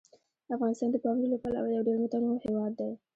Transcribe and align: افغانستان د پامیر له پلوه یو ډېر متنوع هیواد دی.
افغانستان 0.55 0.89
د 0.91 0.95
پامیر 1.03 1.27
له 1.31 1.37
پلوه 1.43 1.69
یو 1.75 1.85
ډېر 1.87 1.97
متنوع 2.03 2.37
هیواد 2.45 2.71
دی. 2.79 2.91